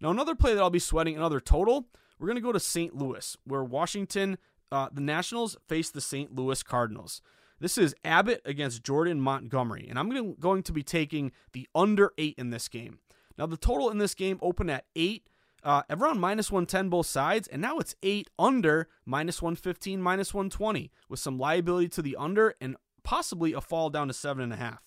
Now, 0.00 0.10
another 0.10 0.34
play 0.34 0.54
that 0.54 0.60
I'll 0.60 0.70
be 0.70 0.78
sweating, 0.78 1.16
another 1.16 1.40
total, 1.40 1.88
we're 2.18 2.26
going 2.26 2.36
to 2.36 2.42
go 2.42 2.52
to 2.52 2.60
St. 2.60 2.94
Louis, 2.94 3.36
where 3.44 3.64
Washington, 3.64 4.38
uh, 4.70 4.88
the 4.92 5.00
Nationals, 5.00 5.56
face 5.66 5.90
the 5.90 6.00
St. 6.00 6.34
Louis 6.34 6.62
Cardinals. 6.62 7.22
This 7.58 7.78
is 7.78 7.94
Abbott 8.04 8.42
against 8.44 8.82
Jordan 8.82 9.20
Montgomery, 9.20 9.86
and 9.88 9.98
I'm 9.98 10.34
going 10.38 10.62
to 10.62 10.72
be 10.72 10.82
taking 10.82 11.32
the 11.52 11.66
under 11.74 12.12
eight 12.18 12.34
in 12.36 12.50
this 12.50 12.68
game. 12.68 12.98
Now, 13.38 13.46
the 13.46 13.56
total 13.56 13.90
in 13.90 13.98
this 13.98 14.14
game 14.14 14.38
opened 14.42 14.70
at 14.70 14.86
eight, 14.94 15.28
uh, 15.62 15.82
around 15.90 16.20
minus 16.20 16.50
110 16.50 16.88
both 16.88 17.06
sides, 17.06 17.48
and 17.48 17.60
now 17.60 17.78
it's 17.78 17.94
eight 18.02 18.30
under 18.38 18.88
minus 19.04 19.42
115, 19.42 20.00
minus 20.00 20.32
120, 20.32 20.90
with 21.08 21.20
some 21.20 21.38
liability 21.38 21.88
to 21.88 22.02
the 22.02 22.16
under 22.16 22.54
and 22.60 22.76
possibly 23.02 23.52
a 23.52 23.60
fall 23.60 23.90
down 23.90 24.08
to 24.08 24.14
seven 24.14 24.42
and 24.42 24.52
a 24.52 24.56
half. 24.56 24.82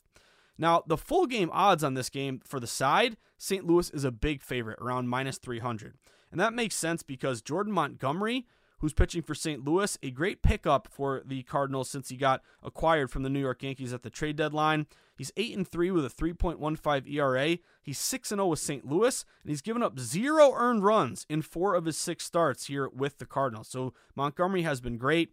Now, 0.57 0.83
the 0.85 0.97
full 0.97 1.25
game 1.25 1.49
odds 1.53 1.83
on 1.83 1.93
this 1.93 2.09
game 2.09 2.41
for 2.43 2.59
the 2.59 2.67
side, 2.67 3.15
St. 3.37 3.65
Louis 3.65 3.89
is 3.91 4.03
a 4.03 4.11
big 4.11 4.41
favorite, 4.41 4.79
around 4.81 5.07
minus 5.07 5.37
300. 5.37 5.95
And 6.31 6.39
that 6.39 6.53
makes 6.53 6.75
sense 6.75 7.01
because 7.01 7.41
Jordan 7.41 7.71
Montgomery, 7.71 8.45
who's 8.79 8.93
pitching 8.93 9.21
for 9.21 9.33
St. 9.33 9.63
Louis, 9.63 9.97
a 10.03 10.11
great 10.11 10.41
pickup 10.43 10.89
for 10.91 11.21
the 11.25 11.43
Cardinals 11.43 11.89
since 11.89 12.09
he 12.09 12.17
got 12.17 12.41
acquired 12.61 13.09
from 13.09 13.23
the 13.23 13.29
New 13.29 13.39
York 13.39 13.63
Yankees 13.63 13.93
at 13.93 14.03
the 14.03 14.09
trade 14.09 14.35
deadline. 14.35 14.85
He's 15.19 15.33
8 15.35 15.57
and 15.57 15.67
3 15.67 15.91
with 15.91 16.05
a 16.05 16.09
3.15 16.09 17.11
ERA. 17.11 17.57
He's 17.81 17.99
6 17.99 18.31
and 18.31 18.39
0 18.39 18.47
with 18.47 18.59
St. 18.59 18.87
Louis, 18.87 19.25
and 19.43 19.49
he's 19.49 19.61
given 19.61 19.83
up 19.83 19.99
zero 19.99 20.53
earned 20.55 20.85
runs 20.85 21.25
in 21.27 21.41
4 21.41 21.75
of 21.75 21.83
his 21.83 21.97
6 21.97 22.23
starts 22.23 22.67
here 22.67 22.87
with 22.87 23.17
the 23.17 23.25
Cardinals. 23.25 23.67
So 23.67 23.93
Montgomery 24.15 24.61
has 24.61 24.79
been 24.79 24.97
great. 24.97 25.31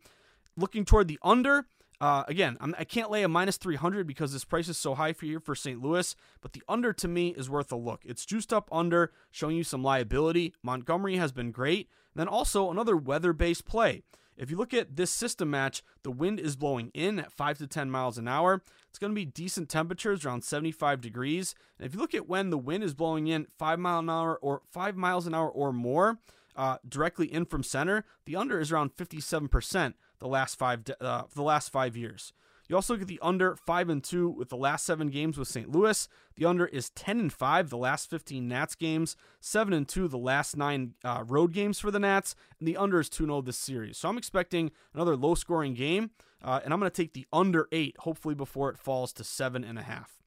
Looking 0.57 0.85
toward 0.85 1.07
the 1.07 1.21
under, 1.23 1.67
uh, 2.01 2.25
again, 2.27 2.57
I'm, 2.61 2.75
I 2.77 2.83
can 2.83 3.03
not 3.03 3.13
lay 3.13 3.23
a 3.23 3.29
minus 3.29 3.59
300 3.59 4.09
because 4.09 4.33
this 4.33 4.45
price 4.45 4.69
is 4.69 4.77
so 4.77 4.97
high 4.97 5.13
for 5.13 5.27
you 5.27 5.39
for 5.39 5.55
St. 5.55 5.81
Louis, 5.81 6.17
but 6.41 6.53
the 6.53 6.65
under 6.69 6.93
to 6.93 7.07
me 7.07 7.29
is 7.29 7.49
worth 7.49 7.71
a 7.71 7.77
look. 7.77 8.03
It's 8.05 8.27
juiced 8.27 8.53
up 8.53 8.69
under, 8.73 9.13
showing 9.31 9.57
you 9.57 9.63
some 9.63 9.85
liability. 9.85 10.53
Montgomery 10.65 11.19
has 11.19 11.31
been 11.31 11.53
great. 11.53 11.89
And 12.13 12.21
then 12.21 12.29
also 12.29 12.73
another 12.73 12.97
weather 12.97 13.33
based 13.33 13.67
play. 13.67 14.03
If 14.37 14.51
you 14.51 14.57
look 14.57 14.75
at 14.75 14.97
this 14.97 15.11
system 15.11 15.51
match, 15.51 15.83
the 16.03 16.11
wind 16.11 16.41
is 16.41 16.57
blowing 16.57 16.91
in 16.95 17.19
at 17.19 17.33
5 17.33 17.59
to 17.59 17.67
10 17.67 17.91
miles 17.91 18.19
an 18.19 18.29
hour. 18.29 18.63
It's 18.89 18.99
going 18.99 19.13
to 19.13 19.15
be 19.15 19.25
decent 19.25 19.69
temperatures 19.69 20.25
around 20.25 20.45
75 20.45 21.01
degrees. 21.01 21.55
And 21.79 21.87
if 21.87 21.95
you 21.95 22.01
look 22.01 22.15
at 22.15 22.29
when 22.29 22.51
the 22.51 22.59
wind 22.59 22.85
is 22.85 22.95
blowing 22.95 23.27
in 23.29 23.47
5 23.59 23.79
mile 23.79 24.01
an 24.01 24.11
hour 24.11 24.37
or 24.37 24.63
5 24.71 24.97
miles 24.97 25.27
an 25.27 25.35
hour 25.35 25.49
or 25.49 25.73
more, 25.73 26.19
uh, 26.57 26.79
directly 26.89 27.33
in 27.33 27.45
from 27.45 27.63
center, 27.63 28.05
the 28.25 28.37
under 28.37 28.59
is 28.61 28.73
around 28.73 28.97
57% 28.97 29.95
the 30.19 30.29
last 30.29 30.59
five 30.59 30.83
uh, 31.01 31.23
the 31.35 31.43
last 31.43 31.71
five 31.71 31.97
years. 31.97 32.33
You 32.69 32.75
also 32.75 32.95
look 32.95 33.03
at 33.03 33.09
the 33.09 33.21
under 33.23 33.55
five 33.57 33.89
and 33.89 34.03
two 34.03 34.29
with 34.29 34.49
the 34.49 34.57
last 34.57 34.85
seven 34.85 35.09
games 35.09 35.39
with 35.39 35.49
St. 35.49 35.71
Louis. 35.71 36.09
The 36.35 36.45
under 36.45 36.67
is 36.67 36.91
ten 36.91 37.21
and 37.21 37.33
five 37.33 37.71
the 37.71 37.77
last 37.77 38.11
fifteen 38.11 38.49
Nats 38.49 38.75
games, 38.75 39.17
seven 39.41 39.73
and 39.73 39.89
two 39.89 40.09
the 40.09 40.19
last 40.19 40.57
nine 40.57 40.95
uh, 41.05 41.25
road 41.27 41.53
games 41.53 41.79
for 41.79 41.91
the 41.91 42.01
Nats, 42.01 42.35
and 42.59 42.67
the 42.67 42.77
under 42.77 43.01
is 43.01 43.09
two 43.09 43.27
0 43.27 43.43
this 43.43 43.57
series. 43.57 43.99
So 43.99 44.09
I'm 44.09 44.19
expecting 44.19 44.73
another 44.95 45.17
low 45.17 45.35
scoring 45.35 45.75
game, 45.75 46.11
uh, 46.43 46.61
and 46.65 46.73
I'm 46.73 46.81
going 46.81 46.91
to 46.91 47.03
take 47.03 47.13
the 47.13 47.27
under 47.33 47.69
eight, 47.73 47.97
hopefully 48.01 48.35
before 48.35 48.71
it 48.71 48.79
falls 48.79 49.13
to 49.15 49.25
seven 49.25 49.63
and 49.63 49.79
a 49.79 49.83
half. 49.83 50.23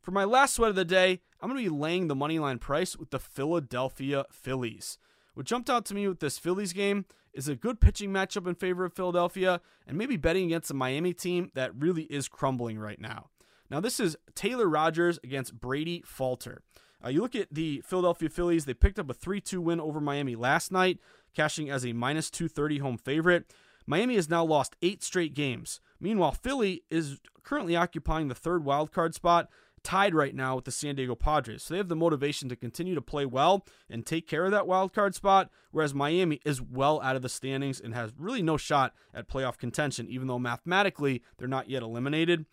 For 0.00 0.10
my 0.10 0.24
last 0.24 0.54
sweat 0.54 0.70
of 0.70 0.76
the 0.76 0.84
day, 0.84 1.20
I'm 1.40 1.48
going 1.48 1.62
to 1.62 1.70
be 1.70 1.76
laying 1.76 2.08
the 2.08 2.14
money 2.14 2.38
line 2.38 2.58
price 2.58 2.96
with 2.96 3.10
the 3.10 3.20
Philadelphia 3.20 4.24
Phillies. 4.30 4.98
What 5.34 5.46
jumped 5.46 5.70
out 5.70 5.86
to 5.86 5.94
me 5.94 6.06
with 6.08 6.20
this 6.20 6.38
Phillies 6.38 6.72
game 6.72 7.06
is 7.34 7.48
a 7.48 7.56
good 7.56 7.80
pitching 7.80 8.10
matchup 8.10 8.46
in 8.46 8.54
favor 8.54 8.84
of 8.84 8.92
Philadelphia 8.92 9.60
and 9.86 9.96
maybe 9.96 10.16
betting 10.16 10.46
against 10.46 10.70
a 10.70 10.74
Miami 10.74 11.12
team 11.12 11.50
that 11.54 11.72
really 11.74 12.04
is 12.04 12.28
crumbling 12.28 12.78
right 12.78 13.00
now. 13.00 13.28
Now, 13.70 13.80
this 13.80 13.98
is 13.98 14.16
Taylor 14.34 14.68
Rogers 14.68 15.18
against 15.24 15.58
Brady 15.58 16.02
Falter. 16.04 16.62
Uh, 17.04 17.08
you 17.08 17.20
look 17.20 17.34
at 17.34 17.52
the 17.52 17.82
Philadelphia 17.84 18.28
Phillies, 18.28 18.64
they 18.64 18.74
picked 18.74 18.98
up 18.98 19.10
a 19.10 19.14
3 19.14 19.40
2 19.40 19.60
win 19.60 19.80
over 19.80 20.00
Miami 20.00 20.36
last 20.36 20.70
night, 20.70 20.98
cashing 21.34 21.70
as 21.70 21.84
a 21.84 21.92
minus 21.92 22.30
230 22.30 22.78
home 22.78 22.98
favorite. 22.98 23.52
Miami 23.86 24.14
has 24.16 24.28
now 24.28 24.44
lost 24.44 24.76
eight 24.82 25.02
straight 25.02 25.34
games. 25.34 25.80
Meanwhile, 25.98 26.32
Philly 26.32 26.82
is 26.90 27.18
currently 27.42 27.74
occupying 27.74 28.28
the 28.28 28.34
third 28.34 28.64
wildcard 28.64 29.14
spot 29.14 29.48
tied 29.82 30.14
right 30.14 30.34
now 30.34 30.56
with 30.56 30.64
the 30.64 30.70
San 30.70 30.94
Diego 30.94 31.14
Padres. 31.14 31.62
So 31.62 31.74
they 31.74 31.78
have 31.78 31.88
the 31.88 31.96
motivation 31.96 32.48
to 32.48 32.56
continue 32.56 32.94
to 32.94 33.02
play 33.02 33.26
well 33.26 33.64
and 33.90 34.04
take 34.04 34.28
care 34.28 34.44
of 34.44 34.50
that 34.50 34.66
wild 34.66 34.92
card 34.92 35.14
spot, 35.14 35.50
whereas 35.70 35.94
Miami 35.94 36.40
is 36.44 36.60
well 36.60 37.00
out 37.00 37.16
of 37.16 37.22
the 37.22 37.28
standings 37.28 37.80
and 37.80 37.94
has 37.94 38.12
really 38.16 38.42
no 38.42 38.56
shot 38.56 38.94
at 39.14 39.28
playoff 39.28 39.58
contention, 39.58 40.08
even 40.08 40.28
though 40.28 40.38
mathematically 40.38 41.22
they're 41.38 41.48
not 41.48 41.68
yet 41.68 41.82
eliminated. 41.82 42.46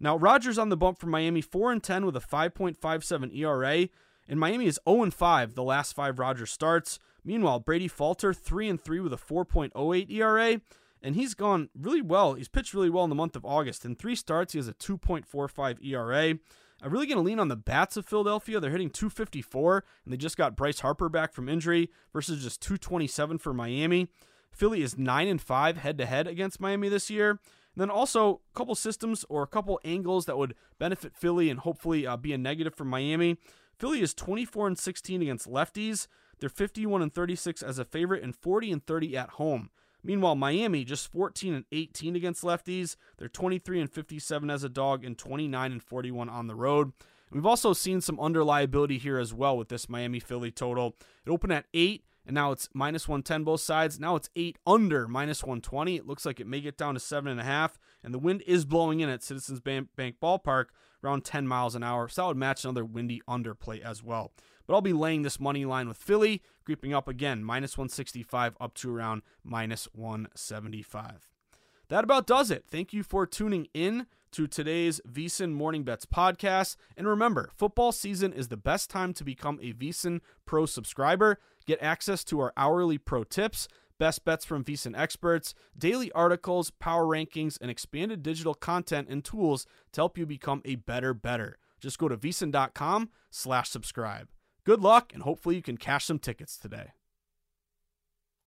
Now, 0.00 0.16
Rogers 0.16 0.58
on 0.58 0.68
the 0.68 0.76
bump 0.76 0.98
for 0.98 1.06
Miami, 1.06 1.40
4 1.40 1.72
and 1.72 1.82
10 1.82 2.04
with 2.06 2.16
a 2.16 2.20
5.57 2.20 3.36
ERA, 3.36 3.88
and 4.28 4.40
Miami 4.40 4.66
is 4.66 4.80
0 4.88 5.04
and 5.04 5.14
5 5.14 5.54
the 5.54 5.62
last 5.62 5.94
five 5.94 6.18
Rogers 6.18 6.50
starts. 6.50 6.98
Meanwhile, 7.24 7.60
Brady 7.60 7.88
Falter, 7.88 8.34
3 8.34 8.68
and 8.68 8.82
3 8.82 9.00
with 9.00 9.12
a 9.12 9.16
4.08 9.16 10.10
ERA 10.10 10.60
and 11.02 11.16
he's 11.16 11.34
gone 11.34 11.68
really 11.78 12.00
well. 12.00 12.34
He's 12.34 12.48
pitched 12.48 12.74
really 12.74 12.90
well 12.90 13.04
in 13.04 13.10
the 13.10 13.16
month 13.16 13.36
of 13.36 13.44
August. 13.44 13.84
In 13.84 13.96
three 13.96 14.14
starts, 14.14 14.52
he 14.52 14.58
has 14.58 14.68
a 14.68 14.74
2.45 14.74 15.84
ERA. 15.84 16.38
I'm 16.82 16.90
really 16.90 17.06
going 17.06 17.18
to 17.18 17.22
lean 17.22 17.38
on 17.38 17.46
the 17.46 17.56
bats 17.56 17.96
of 17.96 18.06
Philadelphia. 18.06 18.58
They're 18.58 18.72
hitting 18.72 18.90
254, 18.90 19.84
and 20.04 20.12
they 20.12 20.16
just 20.16 20.36
got 20.36 20.56
Bryce 20.56 20.80
Harper 20.80 21.08
back 21.08 21.32
from 21.32 21.48
injury 21.48 21.90
versus 22.12 22.42
just 22.42 22.60
227 22.60 23.38
for 23.38 23.54
Miami. 23.54 24.08
Philly 24.50 24.82
is 24.82 24.98
9 24.98 25.28
and 25.28 25.40
5 25.40 25.76
head 25.76 25.96
to 25.98 26.06
head 26.06 26.26
against 26.26 26.60
Miami 26.60 26.88
this 26.88 27.08
year. 27.08 27.30
And 27.30 27.80
then 27.80 27.88
also 27.88 28.40
a 28.52 28.58
couple 28.58 28.74
systems 28.74 29.24
or 29.28 29.42
a 29.42 29.46
couple 29.46 29.80
angles 29.84 30.26
that 30.26 30.36
would 30.36 30.54
benefit 30.78 31.16
Philly 31.16 31.48
and 31.48 31.60
hopefully 31.60 32.06
uh, 32.06 32.16
be 32.16 32.32
a 32.32 32.38
negative 32.38 32.74
for 32.74 32.84
Miami. 32.84 33.38
Philly 33.78 34.02
is 34.02 34.12
24 34.12 34.66
and 34.66 34.78
16 34.78 35.22
against 35.22 35.48
lefties. 35.48 36.08
They're 36.40 36.48
51 36.48 37.00
and 37.00 37.14
36 37.14 37.62
as 37.62 37.78
a 37.78 37.84
favorite 37.84 38.22
and 38.22 38.34
40 38.34 38.72
and 38.72 38.84
30 38.84 39.16
at 39.16 39.30
home. 39.30 39.70
Meanwhile, 40.04 40.34
Miami 40.34 40.84
just 40.84 41.10
14 41.12 41.54
and 41.54 41.64
18 41.72 42.16
against 42.16 42.42
lefties. 42.42 42.96
They're 43.18 43.28
23 43.28 43.80
and 43.80 43.90
57 43.90 44.50
as 44.50 44.64
a 44.64 44.68
dog 44.68 45.04
and 45.04 45.16
29 45.16 45.72
and 45.72 45.82
41 45.82 46.28
on 46.28 46.46
the 46.46 46.54
road. 46.54 46.92
We've 47.30 47.46
also 47.46 47.72
seen 47.72 48.00
some 48.00 48.20
under 48.20 48.44
liability 48.44 48.98
here 48.98 49.18
as 49.18 49.32
well 49.32 49.56
with 49.56 49.68
this 49.68 49.88
Miami 49.88 50.20
Philly 50.20 50.50
total. 50.50 50.96
It 51.24 51.30
opened 51.30 51.52
at 51.54 51.64
8 51.72 52.04
and 52.26 52.34
now 52.34 52.52
it's 52.52 52.68
minus 52.72 53.08
110 53.08 53.44
both 53.44 53.60
sides. 53.60 53.98
Now 53.98 54.16
it's 54.16 54.30
8 54.36 54.58
under 54.66 55.08
minus 55.08 55.42
120. 55.42 55.96
It 55.96 56.06
looks 56.06 56.24
like 56.24 56.38
it 56.38 56.46
may 56.46 56.60
get 56.60 56.78
down 56.78 56.94
to 56.94 57.00
7.5. 57.00 57.72
And 58.04 58.14
the 58.14 58.18
wind 58.18 58.42
is 58.46 58.64
blowing 58.64 59.00
in 59.00 59.08
at 59.08 59.22
Citizens 59.22 59.60
Bank 59.60 59.88
Ballpark 60.22 60.66
around 61.02 61.24
10 61.24 61.48
miles 61.48 61.74
an 61.74 61.82
hour. 61.82 62.08
So 62.08 62.22
that 62.22 62.28
would 62.28 62.36
match 62.36 62.64
another 62.64 62.84
windy 62.84 63.20
underplay 63.28 63.80
as 63.80 64.02
well. 64.02 64.32
But 64.66 64.74
I'll 64.74 64.80
be 64.80 64.92
laying 64.92 65.22
this 65.22 65.40
money 65.40 65.64
line 65.64 65.88
with 65.88 65.96
Philly, 65.96 66.42
creeping 66.64 66.94
up 66.94 67.08
again, 67.08 67.42
minus 67.42 67.76
165 67.76 68.56
up 68.60 68.74
to 68.74 68.94
around 68.94 69.22
minus 69.42 69.88
175. 69.92 71.28
That 71.88 72.04
about 72.04 72.26
does 72.28 72.50
it. 72.50 72.64
Thank 72.68 72.92
you 72.92 73.02
for 73.02 73.26
tuning 73.26 73.66
in 73.74 74.06
to 74.32 74.46
today's 74.46 75.00
VSiN 75.08 75.52
Morning 75.52 75.84
Bets 75.84 76.06
podcast. 76.06 76.76
And 76.96 77.06
remember, 77.06 77.50
football 77.54 77.92
season 77.92 78.32
is 78.32 78.48
the 78.48 78.56
best 78.56 78.90
time 78.90 79.12
to 79.14 79.24
become 79.24 79.58
a 79.62 79.72
VSiN 79.72 80.20
Pro 80.46 80.66
subscriber. 80.66 81.38
Get 81.66 81.82
access 81.82 82.24
to 82.24 82.40
our 82.40 82.52
hourly 82.56 82.98
pro 82.98 83.24
tips, 83.24 83.68
best 83.98 84.24
bets 84.24 84.44
from 84.44 84.64
VSiN 84.64 84.98
experts, 84.98 85.54
daily 85.78 86.10
articles, 86.12 86.70
power 86.70 87.04
rankings, 87.04 87.58
and 87.60 87.70
expanded 87.70 88.22
digital 88.22 88.54
content 88.54 89.08
and 89.08 89.24
tools 89.24 89.66
to 89.92 90.00
help 90.00 90.18
you 90.18 90.26
become 90.26 90.62
a 90.64 90.76
better 90.76 91.14
better. 91.14 91.58
Just 91.80 91.98
go 91.98 92.08
to 92.08 92.16
VSiN.com 92.16 93.10
slash 93.30 93.68
subscribe. 93.68 94.28
Good 94.64 94.80
luck, 94.80 95.12
and 95.12 95.22
hopefully 95.22 95.56
you 95.56 95.62
can 95.62 95.76
cash 95.76 96.04
some 96.04 96.18
tickets 96.18 96.56
today. 96.56 96.92